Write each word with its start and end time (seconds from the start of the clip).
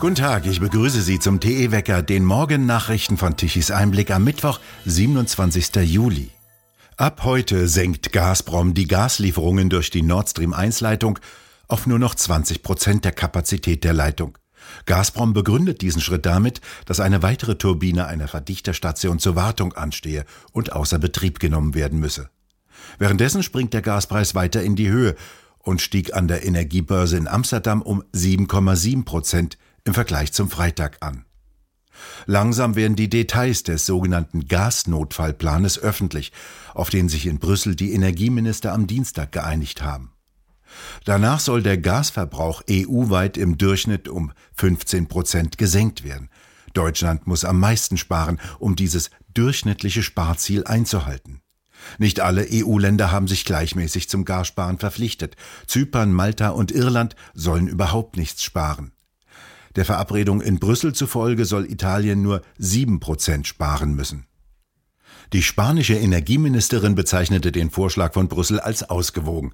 Guten 0.00 0.16
Tag, 0.16 0.46
ich 0.46 0.60
begrüße 0.60 1.00
Sie 1.00 1.18
zum 1.18 1.40
TE-Wecker, 1.40 2.02
den 2.02 2.24
Morgennachrichten 2.24 3.16
von 3.16 3.36
Tichys 3.36 3.70
Einblick 3.70 4.10
am 4.10 4.24
Mittwoch, 4.24 4.60
27. 4.84 5.76
Juli. 5.76 6.30
Ab 6.96 7.22
heute 7.24 7.68
senkt 7.68 8.12
Gazprom 8.12 8.74
die 8.74 8.86
Gaslieferungen 8.86 9.70
durch 9.70 9.90
die 9.90 10.02
Nord 10.02 10.28
Stream 10.28 10.52
1 10.52 10.80
Leitung 10.80 11.18
auf 11.68 11.86
nur 11.86 11.98
noch 11.98 12.14
20 12.14 12.62
Prozent 12.62 13.04
der 13.04 13.12
Kapazität 13.12 13.84
der 13.84 13.94
Leitung. 13.94 14.36
Gazprom 14.86 15.32
begründet 15.32 15.80
diesen 15.80 16.02
Schritt 16.02 16.26
damit, 16.26 16.60
dass 16.86 17.00
eine 17.00 17.22
weitere 17.22 17.56
Turbine 17.56 18.06
einer 18.06 18.28
Verdichterstation 18.28 19.18
zur 19.18 19.36
Wartung 19.36 19.72
anstehe 19.72 20.24
und 20.52 20.72
außer 20.72 20.98
Betrieb 20.98 21.38
genommen 21.38 21.74
werden 21.74 21.98
müsse. 21.98 22.28
Währenddessen 22.98 23.42
springt 23.42 23.72
der 23.72 23.82
Gaspreis 23.82 24.34
weiter 24.34 24.62
in 24.62 24.76
die 24.76 24.90
Höhe 24.90 25.14
und 25.58 25.80
stieg 25.80 26.14
an 26.14 26.28
der 26.28 26.44
Energiebörse 26.44 27.16
in 27.16 27.26
Amsterdam 27.26 27.80
um 27.80 28.02
7,7 28.12 29.04
Prozent 29.04 29.56
im 29.84 29.94
Vergleich 29.94 30.32
zum 30.32 30.50
Freitag 30.50 30.98
an. 31.00 31.24
Langsam 32.26 32.74
werden 32.74 32.96
die 32.96 33.08
Details 33.08 33.62
des 33.62 33.86
sogenannten 33.86 34.48
Gasnotfallplanes 34.48 35.78
öffentlich, 35.78 36.32
auf 36.74 36.90
den 36.90 37.08
sich 37.08 37.26
in 37.26 37.38
Brüssel 37.38 37.76
die 37.76 37.92
Energieminister 37.92 38.72
am 38.72 38.86
Dienstag 38.86 39.32
geeinigt 39.32 39.82
haben. 39.82 40.10
Danach 41.04 41.38
soll 41.38 41.62
der 41.62 41.78
Gasverbrauch 41.78 42.62
EU-weit 42.68 43.36
im 43.36 43.58
Durchschnitt 43.58 44.08
um 44.08 44.32
15 44.54 45.06
Prozent 45.06 45.58
gesenkt 45.58 46.02
werden. 46.02 46.30
Deutschland 46.72 47.28
muss 47.28 47.44
am 47.44 47.60
meisten 47.60 47.96
sparen, 47.96 48.40
um 48.58 48.74
dieses 48.74 49.10
durchschnittliche 49.34 50.02
Sparziel 50.02 50.64
einzuhalten. 50.64 51.40
Nicht 51.98 52.20
alle 52.20 52.46
EU-Länder 52.50 53.12
haben 53.12 53.28
sich 53.28 53.44
gleichmäßig 53.44 54.08
zum 54.08 54.24
Gassparen 54.24 54.78
verpflichtet. 54.78 55.36
Zypern, 55.66 56.12
Malta 56.12 56.48
und 56.48 56.72
Irland 56.72 57.14
sollen 57.34 57.68
überhaupt 57.68 58.16
nichts 58.16 58.42
sparen. 58.42 58.92
Der 59.76 59.84
Verabredung 59.84 60.40
in 60.40 60.58
Brüssel 60.58 60.94
zufolge 60.94 61.44
soll 61.44 61.70
Italien 61.70 62.22
nur 62.22 62.42
sieben 62.58 63.00
Prozent 63.00 63.46
sparen 63.46 63.94
müssen. 63.94 64.26
Die 65.32 65.42
spanische 65.42 65.94
Energieministerin 65.94 66.94
bezeichnete 66.94 67.50
den 67.50 67.70
Vorschlag 67.70 68.12
von 68.14 68.28
Brüssel 68.28 68.60
als 68.60 68.88
ausgewogen. 68.88 69.52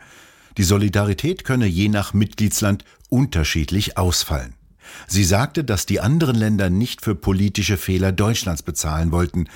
Die 0.59 0.63
Solidarität 0.63 1.45
könne 1.45 1.67
je 1.67 1.89
nach 1.89 2.13
Mitgliedsland 2.13 2.85
unterschiedlich 3.09 3.97
ausfallen. 3.97 4.55
Sie 5.07 5.25
sagte, 5.25 5.65
dass 5.65 5.87
die 5.87 6.01
anderen 6.01 6.37
Länder 6.37 6.69
nicht 6.69 7.03
für 7.03 7.15
politische 7.15 7.77
Fehler 7.77 8.13
Deutschlands 8.13 8.63
bezahlen 8.63 9.13
wollten, 9.13 9.49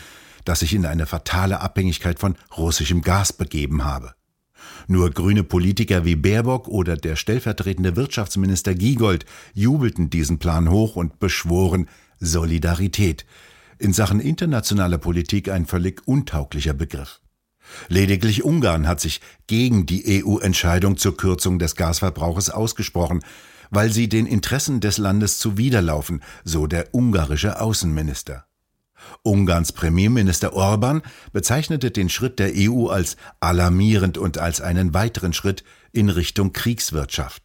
das 0.45 0.61
sich 0.61 0.75
in 0.75 0.87
eine 0.87 1.07
fatale 1.07 1.61
Abhängigkeit 1.61 2.19
von 2.19 2.37
russischem 2.57 3.03
Gas 3.03 3.33
begeben 3.33 3.85
habe. 3.85 4.15
Nur 4.87 5.11
grüne 5.11 5.45
Politiker 5.45 6.05
wie 6.05 6.17
Baerbock 6.17 6.69
oder 6.69 6.97
der 6.97 7.17
stellvertretende 7.17 7.97
Wirtschaftsminister 7.97 8.75
Giegold 8.75 9.25
jubelten 9.53 10.11
diesen 10.11 10.39
Plan 10.39 10.71
hoch 10.71 10.97
und 10.97 11.19
beschworen 11.19 11.89
Solidarität. 12.21 13.27
In 13.79 13.93
Sachen 13.93 14.21
internationaler 14.21 14.99
Politik 14.99 15.49
ein 15.49 15.67
völlig 15.67 16.07
untauglicher 16.07 16.75
Begriff. 16.75 17.21
Lediglich 17.89 18.45
Ungarn 18.45 18.87
hat 18.87 19.01
sich 19.01 19.21
gegen 19.47 19.87
die 19.87 20.25
EU-Entscheidung 20.25 20.97
zur 20.97 21.17
Kürzung 21.17 21.59
des 21.59 21.77
Gasverbrauches 21.77 22.51
ausgesprochen, 22.51 23.23
weil 23.71 23.91
sie 23.91 24.09
den 24.09 24.27
Interessen 24.27 24.81
des 24.81 24.99
Landes 24.99 25.39
zuwiderlaufen, 25.39 26.23
so 26.45 26.67
der 26.67 26.95
ungarische 26.95 27.61
Außenminister. 27.61 28.47
Ungarns 29.23 29.73
Premierminister 29.73 30.53
Orban 30.53 31.03
bezeichnete 31.33 31.91
den 31.91 32.09
Schritt 32.09 32.39
der 32.39 32.53
EU 32.55 32.89
als 32.89 33.17
alarmierend 33.41 34.19
und 34.19 34.39
als 34.39 34.61
einen 34.61 34.95
weiteren 34.95 35.33
Schritt 35.33 35.65
in 35.93 36.09
Richtung 36.09 36.53
Kriegswirtschaft. 36.53 37.43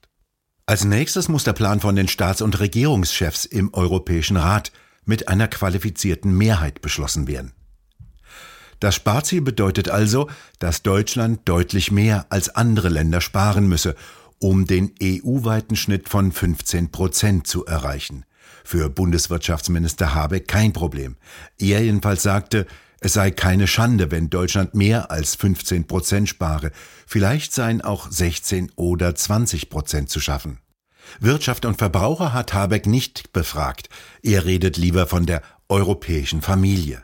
Als 0.66 0.84
nächstes 0.84 1.30
muss 1.30 1.44
der 1.44 1.54
Plan 1.54 1.80
von 1.80 1.96
den 1.96 2.08
Staats- 2.08 2.42
und 2.42 2.60
Regierungschefs 2.60 3.46
im 3.46 3.74
Europäischen 3.74 4.38
Rat 4.38 4.72
mit 5.04 5.28
einer 5.28 5.48
qualifizierten 5.48 6.38
Mehrheit 6.38 6.82
beschlossen 6.82 7.28
werden. 7.28 7.54
Das 8.80 8.96
Sparziel 8.96 9.42
bedeutet 9.42 9.90
also, 9.90 10.30
dass 10.60 10.84
Deutschland 10.84 11.42
deutlich 11.46 11.92
mehr 11.92 12.28
als 12.30 12.50
andere 12.50 12.90
Länder 12.90 13.20
sparen 13.20 13.68
müsse, 13.68 13.96
um 14.40 14.66
den 14.66 14.94
EU-weiten 15.02 15.76
Schnitt 15.76 16.08
von 16.08 16.32
15 16.32 16.92
Prozent 16.92 17.48
zu 17.48 17.66
erreichen. 17.66 18.24
Für 18.64 18.90
Bundeswirtschaftsminister 18.90 20.14
Habeck 20.14 20.48
kein 20.48 20.74
Problem. 20.74 21.18
Er 21.58 21.84
jedenfalls 21.84 22.24
sagte, 22.24 22.66
es 23.02 23.14
sei 23.14 23.32
keine 23.32 23.68
Schande, 23.68 24.12
wenn 24.12 24.30
Deutschland 24.30 24.76
mehr 24.76 25.10
als 25.10 25.36
15 25.36 25.88
Prozent 25.88 26.28
spare. 26.28 26.72
Vielleicht 27.08 27.54
seien 27.54 27.82
auch 27.82 28.12
16 28.12 28.72
oder 28.76 29.16
20 29.16 29.70
Prozent 29.70 30.10
zu 30.10 30.20
schaffen. 30.20 30.60
Wirtschaft 31.20 31.66
und 31.66 31.78
Verbraucher 31.78 32.34
hat 32.34 32.54
Habeck 32.54 32.86
nicht 32.86 33.32
befragt. 33.34 33.90
Er 34.22 34.46
redet 34.46 34.78
lieber 34.78 35.08
von 35.08 35.26
der 35.26 35.42
europäischen 35.70 36.42
Familie. 36.42 37.04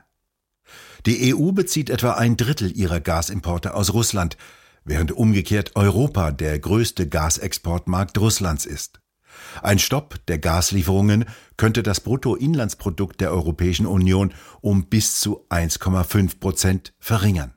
Die 1.06 1.34
EU 1.34 1.52
bezieht 1.52 1.90
etwa 1.90 2.12
ein 2.14 2.36
Drittel 2.36 2.76
ihrer 2.76 3.00
Gasimporte 3.00 3.74
aus 3.74 3.94
Russland, 3.94 4.38
während 4.84 5.12
umgekehrt 5.12 5.76
Europa 5.76 6.32
der 6.32 6.60
größte 6.60 7.08
Gasexportmarkt 7.08 8.18
Russlands 8.18 8.66
ist. 8.66 9.00
Ein 9.62 9.80
Stopp 9.80 10.26
der 10.28 10.40
Gaslieferungen 10.40 11.26
könnte 11.58 11.84
das 11.84 12.02
Bruttoinlandsprodukt 12.02 13.22
der 13.22 13.32
Europäischen 13.32 13.86
Union 13.86 14.34
um 14.62 14.86
bis 14.86 15.20
zu 15.20 15.46
1,5 15.50 16.40
Prozent 16.40 16.94
verringern. 17.00 17.54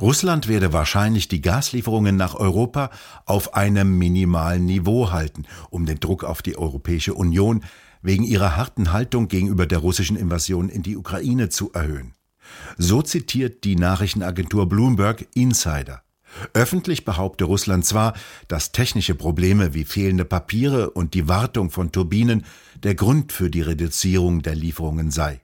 Russland 0.00 0.48
werde 0.48 0.72
wahrscheinlich 0.72 1.28
die 1.28 1.40
Gaslieferungen 1.40 2.16
nach 2.16 2.34
Europa 2.34 2.90
auf 3.24 3.54
einem 3.54 3.98
minimalen 3.98 4.64
Niveau 4.64 5.10
halten, 5.10 5.44
um 5.70 5.86
den 5.86 5.98
Druck 5.98 6.24
auf 6.24 6.42
die 6.42 6.56
Europäische 6.56 7.14
Union 7.14 7.64
wegen 8.02 8.24
ihrer 8.24 8.56
harten 8.56 8.92
Haltung 8.92 9.28
gegenüber 9.28 9.66
der 9.66 9.78
russischen 9.78 10.16
Invasion 10.16 10.68
in 10.68 10.82
die 10.82 10.96
Ukraine 10.96 11.48
zu 11.48 11.72
erhöhen. 11.72 12.14
So 12.76 13.02
zitiert 13.02 13.64
die 13.64 13.76
Nachrichtenagentur 13.76 14.68
Bloomberg 14.68 15.26
Insider. 15.34 16.02
Öffentlich 16.52 17.04
behaupte 17.04 17.44
Russland 17.44 17.84
zwar, 17.84 18.14
dass 18.48 18.72
technische 18.72 19.14
Probleme 19.14 19.74
wie 19.74 19.84
fehlende 19.84 20.24
Papiere 20.24 20.90
und 20.90 21.14
die 21.14 21.28
Wartung 21.28 21.70
von 21.70 21.92
Turbinen 21.92 22.44
der 22.82 22.94
Grund 22.94 23.32
für 23.32 23.50
die 23.50 23.62
Reduzierung 23.62 24.42
der 24.42 24.54
Lieferungen 24.54 25.10
sei. 25.10 25.40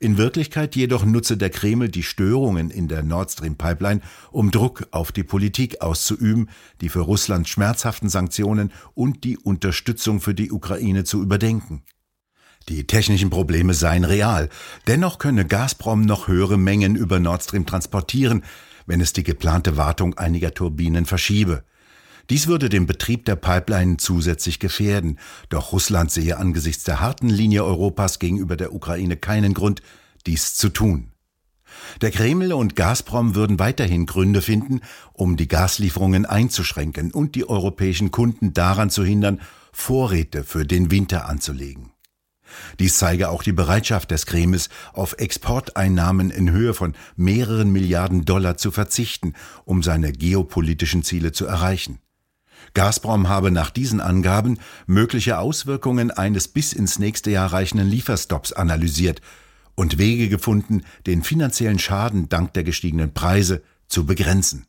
In 0.00 0.18
Wirklichkeit 0.18 0.74
jedoch 0.76 1.04
nutze 1.04 1.36
der 1.36 1.50
Kreml 1.50 1.88
die 1.88 2.02
Störungen 2.02 2.70
in 2.70 2.88
der 2.88 3.02
Nord 3.02 3.30
Stream 3.30 3.56
Pipeline, 3.56 4.00
um 4.30 4.50
Druck 4.50 4.88
auf 4.90 5.12
die 5.12 5.22
Politik 5.22 5.80
auszuüben, 5.80 6.48
die 6.80 6.88
für 6.88 7.00
Russland 7.00 7.48
schmerzhaften 7.48 8.08
Sanktionen 8.08 8.72
und 8.94 9.24
die 9.24 9.38
Unterstützung 9.38 10.20
für 10.20 10.34
die 10.34 10.50
Ukraine 10.50 11.04
zu 11.04 11.22
überdenken. 11.22 11.82
Die 12.68 12.86
technischen 12.86 13.30
Probleme 13.30 13.74
seien 13.74 14.04
real, 14.04 14.48
dennoch 14.86 15.18
könne 15.18 15.46
Gazprom 15.46 16.02
noch 16.02 16.28
höhere 16.28 16.58
Mengen 16.58 16.94
über 16.94 17.18
Nord 17.18 17.42
Stream 17.42 17.66
transportieren, 17.66 18.42
wenn 18.90 19.00
es 19.00 19.12
die 19.12 19.22
geplante 19.22 19.76
Wartung 19.76 20.18
einiger 20.18 20.52
Turbinen 20.52 21.06
verschiebe. 21.06 21.62
Dies 22.28 22.48
würde 22.48 22.68
den 22.68 22.86
Betrieb 22.86 23.24
der 23.24 23.36
Pipeline 23.36 23.98
zusätzlich 23.98 24.58
gefährden, 24.58 25.20
doch 25.48 25.70
Russland 25.70 26.10
sehe 26.10 26.36
angesichts 26.38 26.82
der 26.82 26.98
harten 26.98 27.28
Linie 27.28 27.64
Europas 27.64 28.18
gegenüber 28.18 28.56
der 28.56 28.74
Ukraine 28.74 29.16
keinen 29.16 29.54
Grund, 29.54 29.80
dies 30.26 30.56
zu 30.56 30.70
tun. 30.70 31.12
Der 32.00 32.10
Kreml 32.10 32.52
und 32.52 32.74
Gazprom 32.74 33.36
würden 33.36 33.60
weiterhin 33.60 34.06
Gründe 34.06 34.42
finden, 34.42 34.80
um 35.12 35.36
die 35.36 35.46
Gaslieferungen 35.46 36.26
einzuschränken 36.26 37.12
und 37.12 37.36
die 37.36 37.48
europäischen 37.48 38.10
Kunden 38.10 38.54
daran 38.54 38.90
zu 38.90 39.04
hindern, 39.04 39.40
Vorräte 39.70 40.42
für 40.42 40.66
den 40.66 40.90
Winter 40.90 41.28
anzulegen. 41.28 41.92
Dies 42.78 42.98
zeige 42.98 43.28
auch 43.28 43.42
die 43.42 43.52
Bereitschaft 43.52 44.10
des 44.10 44.26
Kremls, 44.26 44.68
auf 44.92 45.14
Exporteinnahmen 45.18 46.30
in 46.30 46.50
Höhe 46.50 46.74
von 46.74 46.94
mehreren 47.16 47.70
Milliarden 47.70 48.24
Dollar 48.24 48.56
zu 48.56 48.70
verzichten, 48.70 49.34
um 49.64 49.82
seine 49.82 50.12
geopolitischen 50.12 51.02
Ziele 51.02 51.32
zu 51.32 51.46
erreichen. 51.46 51.98
Gazprom 52.74 53.28
habe 53.28 53.50
nach 53.50 53.70
diesen 53.70 54.00
Angaben 54.00 54.58
mögliche 54.86 55.38
Auswirkungen 55.38 56.10
eines 56.10 56.48
bis 56.48 56.72
ins 56.72 56.98
nächste 56.98 57.30
Jahr 57.30 57.52
reichenden 57.52 57.88
Lieferstopps 57.88 58.52
analysiert 58.52 59.20
und 59.74 59.98
Wege 59.98 60.28
gefunden, 60.28 60.82
den 61.06 61.22
finanziellen 61.22 61.78
Schaden 61.78 62.28
dank 62.28 62.52
der 62.54 62.64
gestiegenen 62.64 63.14
Preise 63.14 63.62
zu 63.88 64.06
begrenzen. 64.06 64.66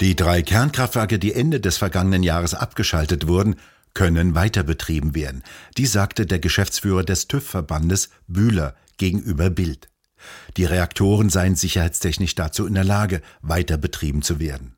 Die 0.00 0.16
drei 0.16 0.42
Kernkraftwerke, 0.42 1.18
die 1.18 1.32
Ende 1.32 1.60
des 1.60 1.76
vergangenen 1.76 2.22
Jahres 2.22 2.54
abgeschaltet 2.54 3.28
wurden, 3.28 3.56
können 3.94 4.34
weiter 4.34 4.62
betrieben 4.62 5.14
werden. 5.14 5.42
Dies 5.76 5.92
sagte 5.92 6.26
der 6.26 6.38
Geschäftsführer 6.38 7.04
des 7.04 7.28
TÜV-Verbandes 7.28 8.10
Bühler 8.26 8.74
gegenüber 8.96 9.50
Bild. 9.50 9.88
Die 10.56 10.64
Reaktoren 10.64 11.30
seien 11.30 11.56
sicherheitstechnisch 11.56 12.34
dazu 12.34 12.66
in 12.66 12.74
der 12.74 12.84
Lage, 12.84 13.22
weiter 13.40 13.76
betrieben 13.76 14.22
zu 14.22 14.38
werden. 14.38 14.76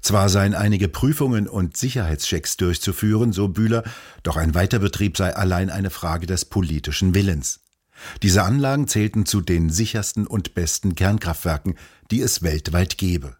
Zwar 0.00 0.28
seien 0.28 0.54
einige 0.54 0.88
Prüfungen 0.88 1.46
und 1.46 1.76
Sicherheitschecks 1.76 2.56
durchzuführen, 2.56 3.32
so 3.32 3.48
Bühler, 3.48 3.84
doch 4.22 4.36
ein 4.36 4.54
Weiterbetrieb 4.54 5.16
sei 5.16 5.34
allein 5.34 5.70
eine 5.70 5.90
Frage 5.90 6.26
des 6.26 6.46
politischen 6.46 7.14
Willens. 7.14 7.60
Diese 8.22 8.44
Anlagen 8.44 8.86
zählten 8.86 9.26
zu 9.26 9.40
den 9.40 9.70
sichersten 9.70 10.26
und 10.26 10.54
besten 10.54 10.94
Kernkraftwerken, 10.94 11.74
die 12.10 12.20
es 12.20 12.42
weltweit 12.42 12.96
gebe. 12.96 13.36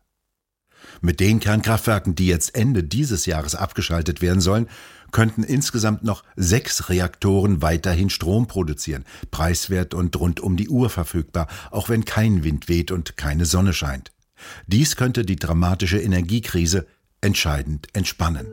Mit 1.01 1.21
den 1.21 1.39
Kernkraftwerken, 1.39 2.15
die 2.15 2.27
jetzt 2.27 2.55
Ende 2.55 2.83
dieses 2.83 3.27
Jahres 3.27 3.55
abgeschaltet 3.55 4.21
werden 4.21 4.41
sollen, 4.41 4.69
könnten 5.11 5.43
insgesamt 5.43 6.05
noch 6.05 6.25
sechs 6.37 6.89
Reaktoren 6.89 7.63
weiterhin 7.63 8.11
Strom 8.11 8.47
produzieren, 8.47 9.05
preiswert 9.31 9.95
und 9.95 10.17
rund 10.17 10.41
um 10.41 10.57
die 10.57 10.69
Uhr 10.69 10.91
verfügbar, 10.91 11.49
auch 11.71 11.89
wenn 11.89 12.05
kein 12.05 12.45
Wind 12.45 12.69
weht 12.69 12.91
und 12.91 13.17
keine 13.17 13.45
Sonne 13.45 13.73
scheint. 13.73 14.13
Dies 14.67 14.97
könnte 14.97 15.25
die 15.25 15.37
dramatische 15.37 15.99
Energiekrise 15.99 16.87
entscheidend 17.21 17.89
entspannen. 17.95 18.47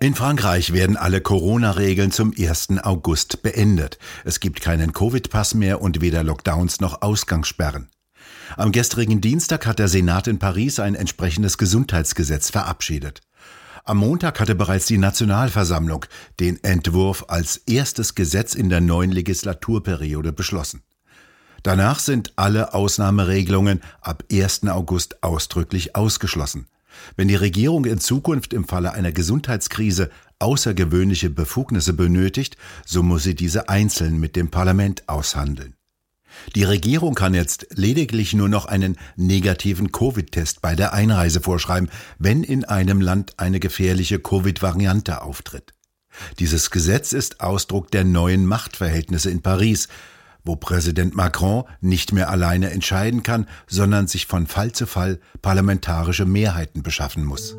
In 0.00 0.14
Frankreich 0.14 0.74
werden 0.74 0.98
alle 0.98 1.22
Corona-Regeln 1.22 2.12
zum 2.12 2.34
1. 2.36 2.78
August 2.82 3.42
beendet. 3.42 3.98
Es 4.24 4.38
gibt 4.38 4.60
keinen 4.60 4.92
Covid-Pass 4.92 5.54
mehr 5.54 5.80
und 5.80 6.02
weder 6.02 6.22
Lockdowns 6.22 6.80
noch 6.80 7.00
Ausgangssperren. 7.00 7.88
Am 8.56 8.72
gestrigen 8.72 9.20
Dienstag 9.20 9.66
hat 9.66 9.78
der 9.78 9.88
Senat 9.88 10.26
in 10.26 10.38
Paris 10.38 10.78
ein 10.78 10.94
entsprechendes 10.94 11.58
Gesundheitsgesetz 11.58 12.50
verabschiedet. 12.50 13.20
Am 13.84 13.98
Montag 13.98 14.40
hatte 14.40 14.54
bereits 14.54 14.86
die 14.86 14.96
Nationalversammlung 14.96 16.06
den 16.40 16.62
Entwurf 16.64 17.26
als 17.28 17.58
erstes 17.66 18.14
Gesetz 18.14 18.54
in 18.54 18.70
der 18.70 18.80
neuen 18.80 19.12
Legislaturperiode 19.12 20.32
beschlossen. 20.32 20.82
Danach 21.62 21.98
sind 21.98 22.32
alle 22.36 22.74
Ausnahmeregelungen 22.74 23.80
ab 24.00 24.24
1. 24.30 24.68
August 24.68 25.22
ausdrücklich 25.22 25.96
ausgeschlossen. 25.96 26.66
Wenn 27.16 27.28
die 27.28 27.34
Regierung 27.34 27.84
in 27.84 27.98
Zukunft 27.98 28.52
im 28.52 28.64
Falle 28.64 28.92
einer 28.92 29.12
Gesundheitskrise 29.12 30.10
außergewöhnliche 30.38 31.30
Befugnisse 31.30 31.92
benötigt, 31.92 32.56
so 32.86 33.02
muss 33.02 33.24
sie 33.24 33.34
diese 33.34 33.68
einzeln 33.68 34.18
mit 34.18 34.36
dem 34.36 34.50
Parlament 34.50 35.08
aushandeln. 35.08 35.73
Die 36.54 36.64
Regierung 36.64 37.14
kann 37.14 37.34
jetzt 37.34 37.66
lediglich 37.74 38.34
nur 38.34 38.48
noch 38.48 38.66
einen 38.66 38.96
negativen 39.16 39.92
Covid-Test 39.92 40.62
bei 40.62 40.74
der 40.74 40.92
Einreise 40.92 41.40
vorschreiben, 41.40 41.90
wenn 42.18 42.42
in 42.42 42.64
einem 42.64 43.00
Land 43.00 43.38
eine 43.38 43.60
gefährliche 43.60 44.18
Covid-Variante 44.18 45.22
auftritt. 45.22 45.74
Dieses 46.38 46.70
Gesetz 46.70 47.12
ist 47.12 47.40
Ausdruck 47.40 47.90
der 47.90 48.04
neuen 48.04 48.46
Machtverhältnisse 48.46 49.30
in 49.30 49.42
Paris, 49.42 49.88
wo 50.44 50.56
Präsident 50.56 51.14
Macron 51.14 51.64
nicht 51.80 52.12
mehr 52.12 52.30
alleine 52.30 52.70
entscheiden 52.70 53.22
kann, 53.22 53.48
sondern 53.66 54.06
sich 54.06 54.26
von 54.26 54.46
Fall 54.46 54.72
zu 54.72 54.86
Fall 54.86 55.18
parlamentarische 55.42 56.26
Mehrheiten 56.26 56.82
beschaffen 56.82 57.24
muss. 57.24 57.56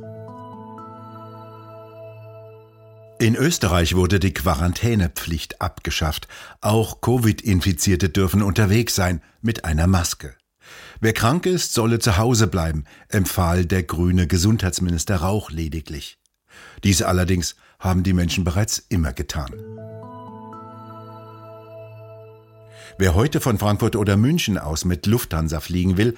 In 3.18 3.36
Österreich 3.36 3.96
wurde 3.96 4.20
die 4.20 4.34
Quarantänepflicht 4.34 5.62
abgeschafft. 5.62 6.28
Auch 6.60 7.00
Covid-Infizierte 7.00 8.10
dürfen 8.10 8.42
unterwegs 8.42 8.94
sein 8.94 9.22
mit 9.42 9.64
einer 9.64 9.88
Maske. 9.88 10.36
Wer 11.00 11.14
krank 11.14 11.46
ist, 11.46 11.74
solle 11.74 12.00
zu 12.00 12.18
Hause 12.18 12.48
bleiben, 12.48 12.84
empfahl 13.08 13.66
der 13.66 13.84
grüne 13.84 14.28
Gesundheitsminister 14.28 15.18
Rauch 15.18 15.50
lediglich. 15.50 16.20
Dies 16.84 17.02
allerdings 17.02 17.56
haben 17.80 18.04
die 18.04 18.14
Menschen 18.14 18.44
bereits 18.44 18.80
immer 18.90 19.14
getan. 19.14 19.54
Wer 22.98 23.16
heute 23.16 23.40
von 23.40 23.58
Frankfurt 23.58 23.96
oder 23.96 24.18
München 24.18 24.58
aus 24.58 24.84
mit 24.84 25.06
Lufthansa 25.06 25.62
fliegen 25.62 25.98
will, 25.98 26.16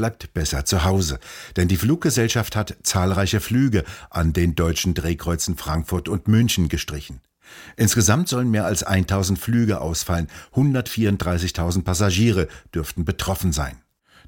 bleibt 0.00 0.32
besser 0.32 0.64
zu 0.64 0.82
Hause, 0.82 1.20
denn 1.56 1.68
die 1.68 1.76
Fluggesellschaft 1.76 2.56
hat 2.56 2.74
zahlreiche 2.84 3.38
Flüge 3.38 3.84
an 4.08 4.32
den 4.32 4.54
deutschen 4.54 4.94
Drehkreuzen 4.94 5.58
Frankfurt 5.58 6.08
und 6.08 6.26
München 6.26 6.70
gestrichen. 6.70 7.20
Insgesamt 7.76 8.26
sollen 8.26 8.50
mehr 8.50 8.64
als 8.64 8.82
1000 8.82 9.38
Flüge 9.38 9.82
ausfallen, 9.82 10.28
134.000 10.54 11.82
Passagiere 11.82 12.48
dürften 12.74 13.04
betroffen 13.04 13.52
sein. 13.52 13.76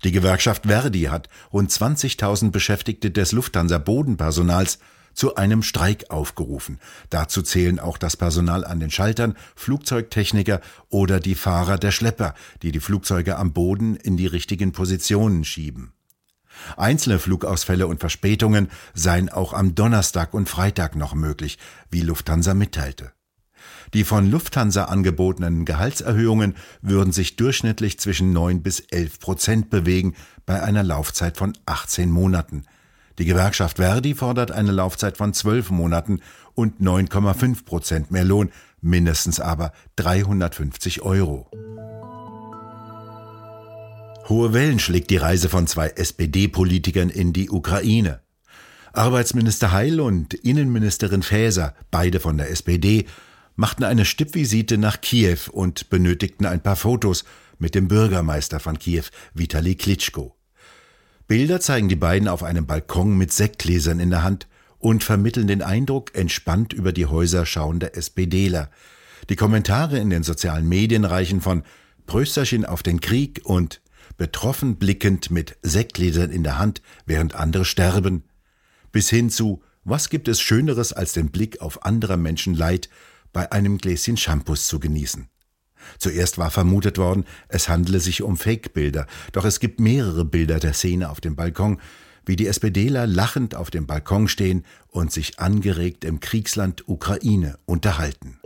Die 0.05 0.13
Gewerkschaft 0.13 0.67
Verdi 0.67 1.05
hat 1.05 1.31
rund 1.55 1.71
20.000 1.71 2.51
Beschäftigte 2.51 3.11
des 3.11 3.33
Lufthansa 3.33 3.79
Bodenpersonals 3.79 4.79
zu 5.15 5.37
einem 5.37 5.63
Streik 5.63 6.11
aufgerufen. 6.11 6.79
Dazu 7.11 7.43
zählen 7.43 7.79
auch 7.79 7.99
das 7.99 8.17
Personal 8.17 8.65
an 8.65 8.81
den 8.81 8.91
Schaltern, 8.91 9.37
Flugzeugtechniker 9.55 10.61
oder 10.89 11.21
die 11.21 11.35
Fahrer 11.35 11.79
der 11.79 11.91
Schlepper, 11.91 12.35
die 12.63 12.73
die 12.73 12.81
Flugzeuge 12.81 13.37
am 13.37 13.53
Boden 13.53 13.97
in 13.97 14.17
die 14.17 14.27
richtigen 14.27 14.73
Positionen 14.73 15.45
schieben. 15.45 15.93
Einzelne 16.77 17.19
Flugausfälle 17.19 17.87
und 17.87 18.01
Verspätungen 18.01 18.69
seien 18.95 19.29
auch 19.29 19.53
am 19.53 19.75
Donnerstag 19.75 20.35
und 20.35 20.49
Freitag 20.49 20.97
noch 20.97 21.15
möglich, 21.15 21.59
wie 21.91 22.03
Lufthansa 22.03 22.55
mitteilte. 22.55 23.13
Die 23.95 24.05
von 24.05 24.31
Lufthansa 24.31 24.85
angebotenen 24.85 25.65
Gehaltserhöhungen 25.65 26.57
würden 26.81 27.13
sich 27.13 27.37
durchschnittlich 27.37 27.99
zwischen 27.99 28.33
9 28.33 28.63
bis 28.63 28.81
11 28.81 29.21
Prozent 29.21 29.71
bewegen 29.71 30.15
bei 30.47 30.63
einer 30.63 30.83
Laufzeit 30.83 31.37
von 31.37 31.57
18 31.67 32.11
Monaten. 32.11 32.65
Die 33.23 33.27
Gewerkschaft 33.27 33.77
Verdi 33.77 34.17
fordert 34.17 34.51
eine 34.51 34.73
Laufzeit 34.73 35.17
von 35.17 35.33
zwölf 35.33 35.71
Monaten 35.71 36.19
und 36.57 36.81
9,5 36.81 37.65
Prozent 37.65 38.11
mehr 38.11 38.25
Lohn, 38.25 38.51
mindestens 38.81 39.39
aber 39.39 39.71
350 39.95 41.03
Euro. 41.03 41.49
Hohe 44.29 44.53
Wellen 44.53 44.81
schlägt 44.81 45.11
die 45.11 45.19
Reise 45.19 45.49
von 45.49 45.69
zwei 45.69 45.91
SPD-Politikern 45.91 47.11
in 47.11 47.33
die 47.33 47.49
Ukraine. 47.49 48.23
Arbeitsminister 48.93 49.71
Heil 49.71 50.01
und 50.01 50.35
Innenministerin 50.35 51.23
Faeser, 51.23 51.77
beide 51.93 52.19
von 52.19 52.39
der 52.39 52.51
SPD, 52.51 53.07
machten 53.55 53.85
eine 53.85 54.05
Stippvisite 54.05 54.79
nach 54.79 55.01
Kiew 55.01 55.39
und 55.53 55.91
benötigten 55.91 56.45
ein 56.45 56.61
paar 56.61 56.75
Fotos 56.75 57.23
mit 57.61 57.77
dem 57.77 57.87
Bürgermeister 57.87 58.59
von 58.59 58.81
Kiew, 58.81 59.05
Vitali 59.33 59.77
Klitschko. 59.77 60.35
Bilder 61.33 61.63
zeigen 61.63 61.89
die 61.89 61.97
beiden 61.97 62.29
auf 62.29 62.43
einem 62.43 62.67
Balkon 62.67 63.17
mit 63.17 63.33
Sektgläsern 63.33 64.01
in 64.01 64.11
der 64.11 64.23
Hand 64.23 64.49
und 64.79 65.03
vermitteln 65.03 65.47
den 65.47 65.63
Eindruck 65.63 66.15
entspannt 66.15 66.75
über 66.75 66.93
die 66.93 67.07
Häuser 67.07 67.47
schauender 67.47 67.97
SPDler. 67.97 68.71
Die 69.31 69.37
Kommentare 69.37 69.99
in 69.99 70.11
den 70.11 70.25
sozialen 70.25 70.69
Medien 70.69 71.07
reichen 71.07 71.41
von 71.41 71.63
Prösterchen 72.05 72.67
auf 72.67 72.83
den 72.83 73.01
Krieg 73.01 73.41
und 73.45 73.81
betroffen 74.19 74.77
blickend 74.77 75.31
mit 75.31 75.57
Sektgläsern 75.63 76.31
in 76.31 76.43
der 76.43 76.59
Hand, 76.59 76.83
während 77.07 77.35
andere 77.35 77.65
sterben, 77.65 78.25
bis 78.91 79.09
hin 79.09 79.31
zu 79.31 79.63
was 79.85 80.11
gibt 80.11 80.29
es 80.29 80.39
Schöneres 80.39 80.93
als 80.93 81.15
den 81.15 81.31
Blick 81.31 81.63
auf 81.63 81.87
anderer 81.87 82.19
Menschen 82.19 82.53
Leid 82.53 82.91
bei 83.33 83.51
einem 83.51 83.79
Gläschen 83.79 84.19
Shampoos 84.19 84.67
zu 84.67 84.79
genießen. 84.79 85.32
Zuerst 85.99 86.39
war 86.39 86.51
vermutet 86.51 86.99
worden, 86.99 87.25
es 87.49 87.69
handele 87.69 88.01
sich 88.01 88.23
um 88.23 88.37
Fake-Bilder, 88.37 89.07
doch 89.33 89.45
es 89.45 89.61
gibt 89.61 89.81
mehrere 89.81 90.25
Bilder 90.25 90.59
der 90.59 90.73
Szene 90.73 91.11
auf 91.11 91.21
dem 91.21 91.37
Balkon, 91.37 91.79
wie 92.25 92.37
die 92.37 92.47
SPDler 92.47 93.07
lachend 93.07 93.55
auf 93.55 93.71
dem 93.71 93.87
Balkon 93.87 94.29
stehen 94.29 94.65
und 94.89 95.13
sich 95.13 95.39
angeregt 95.39 96.05
im 96.05 96.21
Kriegsland 96.21 96.89
Ukraine 96.89 97.59
unterhalten. 97.67 98.39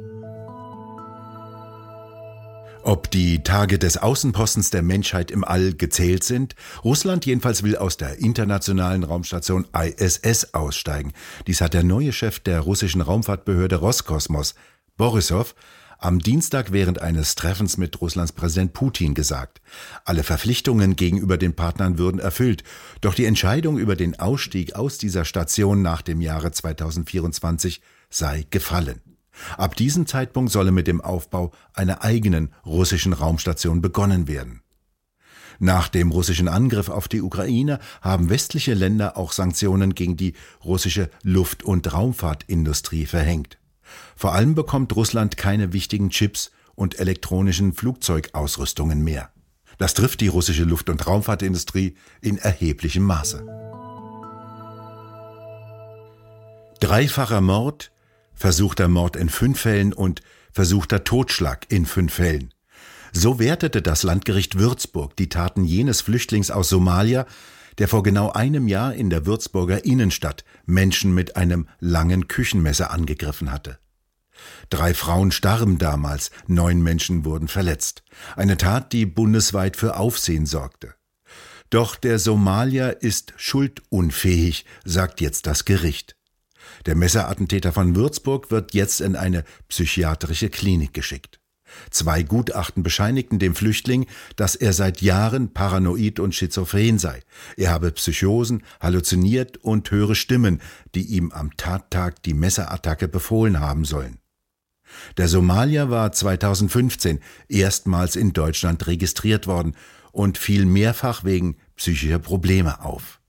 Ob 2.86 3.10
die 3.10 3.42
Tage 3.42 3.80
des 3.80 3.96
Außenpostens 3.96 4.70
der 4.70 4.82
Menschheit 4.82 5.32
im 5.32 5.42
All 5.42 5.72
gezählt 5.72 6.22
sind? 6.22 6.54
Russland 6.84 7.26
jedenfalls 7.26 7.64
will 7.64 7.76
aus 7.76 7.96
der 7.96 8.20
internationalen 8.20 9.02
Raumstation 9.02 9.66
ISS 9.76 10.54
aussteigen. 10.54 11.12
Dies 11.48 11.60
hat 11.60 11.74
der 11.74 11.82
neue 11.82 12.12
Chef 12.12 12.38
der 12.38 12.60
russischen 12.60 13.00
Raumfahrtbehörde 13.00 13.74
Roskosmos, 13.74 14.54
Borisov, 14.96 15.56
am 15.98 16.18
Dienstag 16.18 16.72
während 16.72 17.00
eines 17.00 17.34
Treffens 17.34 17.76
mit 17.76 18.00
Russlands 18.00 18.32
Präsident 18.32 18.72
Putin 18.72 19.14
gesagt. 19.14 19.60
Alle 20.04 20.22
Verpflichtungen 20.22 20.96
gegenüber 20.96 21.38
den 21.38 21.54
Partnern 21.54 21.98
würden 21.98 22.20
erfüllt, 22.20 22.64
doch 23.00 23.14
die 23.14 23.24
Entscheidung 23.24 23.78
über 23.78 23.96
den 23.96 24.18
Ausstieg 24.18 24.74
aus 24.74 24.98
dieser 24.98 25.24
Station 25.24 25.82
nach 25.82 26.02
dem 26.02 26.20
Jahre 26.20 26.52
2024 26.52 27.80
sei 28.10 28.46
gefallen. 28.50 29.00
Ab 29.56 29.76
diesem 29.76 30.06
Zeitpunkt 30.06 30.50
solle 30.50 30.72
mit 30.72 30.86
dem 30.86 31.00
Aufbau 31.00 31.52
einer 31.72 32.02
eigenen 32.02 32.54
russischen 32.64 33.12
Raumstation 33.12 33.82
begonnen 33.82 34.28
werden. 34.28 34.62
Nach 35.58 35.88
dem 35.88 36.10
russischen 36.10 36.48
Angriff 36.48 36.88
auf 36.88 37.08
die 37.08 37.22
Ukraine 37.22 37.78
haben 38.02 38.28
westliche 38.28 38.74
Länder 38.74 39.16
auch 39.16 39.32
Sanktionen 39.32 39.94
gegen 39.94 40.16
die 40.16 40.34
russische 40.64 41.10
Luft- 41.22 41.62
und 41.62 41.92
Raumfahrtindustrie 41.92 43.06
verhängt. 43.06 43.58
Vor 44.16 44.34
allem 44.34 44.54
bekommt 44.54 44.94
Russland 44.94 45.36
keine 45.36 45.72
wichtigen 45.72 46.10
Chips 46.10 46.50
und 46.74 46.98
elektronischen 46.98 47.72
Flugzeugausrüstungen 47.72 49.02
mehr. 49.02 49.30
Das 49.78 49.94
trifft 49.94 50.20
die 50.20 50.28
russische 50.28 50.64
Luft- 50.64 50.88
und 50.88 51.06
Raumfahrtindustrie 51.06 51.96
in 52.20 52.38
erheblichem 52.38 53.02
Maße. 53.04 53.44
Dreifacher 56.80 57.40
Mord, 57.40 57.90
versuchter 58.34 58.88
Mord 58.88 59.16
in 59.16 59.28
fünf 59.28 59.60
Fällen 59.60 59.92
und 59.92 60.22
versuchter 60.52 61.04
Totschlag 61.04 61.66
in 61.70 61.86
fünf 61.86 62.14
Fällen. 62.14 62.52
So 63.12 63.38
wertete 63.38 63.80
das 63.80 64.02
Landgericht 64.02 64.58
Würzburg 64.58 65.16
die 65.16 65.28
Taten 65.28 65.64
jenes 65.64 66.02
Flüchtlings 66.02 66.50
aus 66.50 66.68
Somalia, 66.68 67.26
der 67.78 67.88
vor 67.88 68.02
genau 68.02 68.32
einem 68.32 68.68
Jahr 68.68 68.94
in 68.94 69.10
der 69.10 69.26
Würzburger 69.26 69.84
Innenstadt 69.84 70.44
Menschen 70.64 71.14
mit 71.14 71.36
einem 71.36 71.68
langen 71.80 72.28
Küchenmesser 72.28 72.90
angegriffen 72.90 73.52
hatte. 73.52 73.78
Drei 74.70 74.94
Frauen 74.94 75.30
starben 75.30 75.78
damals, 75.78 76.30
neun 76.46 76.82
Menschen 76.82 77.24
wurden 77.24 77.48
verletzt. 77.48 78.02
Eine 78.36 78.56
Tat, 78.56 78.92
die 78.92 79.06
bundesweit 79.06 79.76
für 79.76 79.96
Aufsehen 79.96 80.46
sorgte. 80.46 80.94
Doch 81.70 81.96
der 81.96 82.18
Somalier 82.18 82.98
ist 83.00 83.32
schuldunfähig, 83.36 84.64
sagt 84.84 85.20
jetzt 85.20 85.46
das 85.46 85.64
Gericht. 85.64 86.16
Der 86.84 86.94
Messerattentäter 86.94 87.72
von 87.72 87.96
Würzburg 87.96 88.50
wird 88.50 88.74
jetzt 88.74 89.00
in 89.00 89.16
eine 89.16 89.44
psychiatrische 89.68 90.50
Klinik 90.50 90.94
geschickt. 90.94 91.40
Zwei 91.90 92.22
Gutachten 92.22 92.82
bescheinigten 92.82 93.38
dem 93.38 93.54
Flüchtling, 93.54 94.06
dass 94.36 94.56
er 94.56 94.72
seit 94.72 95.02
Jahren 95.02 95.52
paranoid 95.52 96.20
und 96.20 96.34
schizophren 96.34 96.98
sei. 96.98 97.22
Er 97.56 97.70
habe 97.70 97.92
Psychosen, 97.92 98.62
halluziniert 98.80 99.58
und 99.58 99.90
höre 99.90 100.14
Stimmen, 100.14 100.60
die 100.94 101.02
ihm 101.02 101.32
am 101.32 101.56
Tattag 101.56 102.22
die 102.22 102.34
Messerattacke 102.34 103.08
befohlen 103.08 103.60
haben 103.60 103.84
sollen. 103.84 104.18
Der 105.16 105.28
Somalier 105.28 105.90
war 105.90 106.12
2015 106.12 107.20
erstmals 107.48 108.16
in 108.16 108.32
Deutschland 108.32 108.86
registriert 108.86 109.46
worden 109.46 109.74
und 110.12 110.38
fiel 110.38 110.64
mehrfach 110.64 111.24
wegen 111.24 111.56
psychischer 111.76 112.18
Probleme 112.18 112.82
auf. 112.82 113.20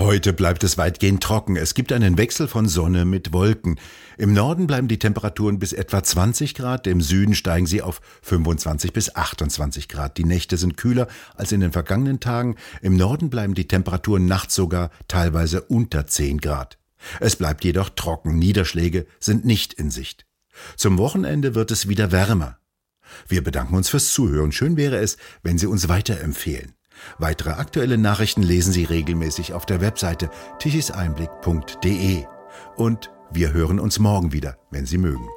Heute 0.00 0.32
bleibt 0.32 0.64
es 0.64 0.78
weitgehend 0.78 1.22
trocken. 1.22 1.56
Es 1.56 1.74
gibt 1.74 1.92
einen 1.92 2.16
Wechsel 2.16 2.48
von 2.48 2.66
Sonne 2.66 3.04
mit 3.04 3.34
Wolken. 3.34 3.78
Im 4.16 4.32
Norden 4.32 4.66
bleiben 4.66 4.88
die 4.88 4.98
Temperaturen 4.98 5.58
bis 5.58 5.74
etwa 5.74 6.02
20 6.02 6.54
Grad, 6.54 6.86
im 6.86 7.02
Süden 7.02 7.34
steigen 7.34 7.66
sie 7.66 7.82
auf 7.82 8.00
25 8.22 8.94
bis 8.94 9.14
28 9.14 9.88
Grad. 9.88 10.16
Die 10.16 10.24
Nächte 10.24 10.56
sind 10.56 10.78
kühler 10.78 11.06
als 11.34 11.52
in 11.52 11.60
den 11.60 11.72
vergangenen 11.72 12.18
Tagen. 12.18 12.56
Im 12.80 12.96
Norden 12.96 13.28
bleiben 13.28 13.52
die 13.52 13.68
Temperaturen 13.68 14.24
nachts 14.24 14.54
sogar 14.54 14.88
teilweise 15.06 15.60
unter 15.60 16.06
10 16.06 16.38
Grad. 16.38 16.78
Es 17.20 17.36
bleibt 17.36 17.62
jedoch 17.62 17.90
trocken. 17.90 18.38
Niederschläge 18.38 19.06
sind 19.18 19.44
nicht 19.44 19.74
in 19.74 19.90
Sicht. 19.90 20.24
Zum 20.76 20.96
Wochenende 20.96 21.54
wird 21.54 21.70
es 21.70 21.88
wieder 21.88 22.10
wärmer. 22.10 22.56
Wir 23.28 23.44
bedanken 23.44 23.74
uns 23.74 23.90
fürs 23.90 24.14
Zuhören. 24.14 24.52
Schön 24.52 24.78
wäre 24.78 24.96
es, 24.96 25.18
wenn 25.42 25.58
Sie 25.58 25.66
uns 25.66 25.90
weiterempfehlen. 25.90 26.72
Weitere 27.18 27.50
aktuelle 27.50 27.98
Nachrichten 27.98 28.42
lesen 28.42 28.72
Sie 28.72 28.84
regelmäßig 28.84 29.52
auf 29.52 29.66
der 29.66 29.80
Webseite 29.80 30.30
tichiseinblick.de. 30.58 32.24
Und 32.76 33.10
wir 33.30 33.52
hören 33.52 33.80
uns 33.80 33.98
morgen 33.98 34.32
wieder, 34.32 34.56
wenn 34.70 34.86
Sie 34.86 34.98
mögen. 34.98 35.28